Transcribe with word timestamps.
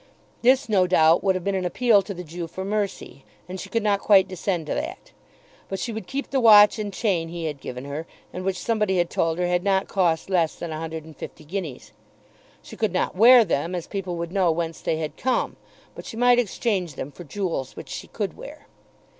This, 0.41 0.67
no 0.67 0.87
doubt, 0.87 1.23
would 1.23 1.35
have 1.35 1.43
been 1.43 1.53
an 1.53 1.63
appeal 1.63 2.01
to 2.01 2.13
the 2.15 2.23
Jew 2.23 2.47
for 2.47 2.65
mercy; 2.65 3.23
and 3.47 3.59
she 3.59 3.69
could 3.69 3.83
not 3.83 3.99
quite 3.99 4.27
descend 4.27 4.65
to 4.65 4.73
that. 4.73 5.11
But 5.69 5.77
she 5.77 5.93
would 5.93 6.07
keep 6.07 6.31
the 6.31 6.39
watch 6.39 6.79
and 6.79 6.91
chain 6.91 7.27
he 7.29 7.45
had 7.45 7.61
given 7.61 7.85
her, 7.85 8.07
and 8.33 8.43
which 8.43 8.57
somebody 8.57 8.97
had 8.97 9.11
told 9.11 9.37
her 9.37 9.45
had 9.45 9.63
not 9.63 9.87
cost 9.87 10.27
less 10.27 10.55
than 10.55 10.71
a 10.71 10.79
hundred 10.79 11.05
and 11.05 11.15
fifty 11.15 11.45
guineas. 11.45 11.91
She 12.63 12.75
could 12.75 12.93
not 12.93 13.15
wear 13.15 13.45
them, 13.45 13.75
as 13.75 13.85
people 13.85 14.17
would 14.17 14.31
know 14.31 14.51
whence 14.51 14.81
they 14.81 14.97
had 14.97 15.17
come; 15.17 15.55
but 15.93 16.07
she 16.07 16.17
might 16.17 16.39
exchange 16.39 16.95
them 16.95 17.11
for 17.11 17.23
jewels 17.23 17.75
which 17.75 17.89
she 17.89 18.07
could 18.07 18.35
wear. 18.35 18.65